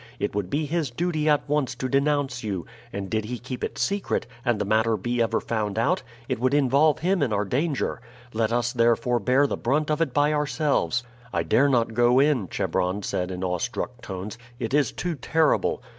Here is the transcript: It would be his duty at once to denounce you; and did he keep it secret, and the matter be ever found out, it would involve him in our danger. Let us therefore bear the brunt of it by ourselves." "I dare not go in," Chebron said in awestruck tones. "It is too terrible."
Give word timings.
It 0.19 0.33
would 0.33 0.49
be 0.49 0.65
his 0.65 0.89
duty 0.89 1.29
at 1.29 1.47
once 1.47 1.75
to 1.75 1.87
denounce 1.87 2.43
you; 2.43 2.65
and 2.91 3.07
did 3.07 3.25
he 3.25 3.37
keep 3.37 3.63
it 3.63 3.77
secret, 3.77 4.25
and 4.43 4.57
the 4.57 4.65
matter 4.65 4.97
be 4.97 5.21
ever 5.21 5.39
found 5.39 5.77
out, 5.77 6.01
it 6.27 6.39
would 6.39 6.55
involve 6.55 6.97
him 6.97 7.21
in 7.21 7.31
our 7.31 7.45
danger. 7.45 8.01
Let 8.33 8.51
us 8.51 8.73
therefore 8.73 9.19
bear 9.19 9.45
the 9.45 9.57
brunt 9.57 9.91
of 9.91 10.01
it 10.01 10.11
by 10.11 10.33
ourselves." 10.33 11.03
"I 11.31 11.43
dare 11.43 11.69
not 11.69 11.93
go 11.93 12.17
in," 12.19 12.47
Chebron 12.49 13.03
said 13.03 13.29
in 13.29 13.43
awestruck 13.43 14.01
tones. 14.01 14.39
"It 14.57 14.73
is 14.73 14.91
too 14.91 15.13
terrible." 15.13 15.83